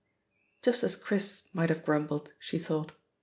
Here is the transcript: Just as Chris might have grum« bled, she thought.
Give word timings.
Just 0.63 0.81
as 0.83 0.95
Chris 0.95 1.47
might 1.53 1.69
have 1.69 1.85
grum« 1.85 2.07
bled, 2.07 2.31
she 2.39 2.57
thought. 2.57 2.93